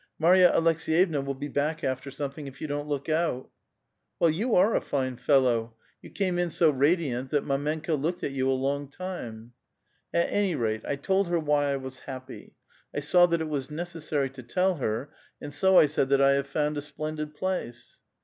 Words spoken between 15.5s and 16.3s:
so 1 said that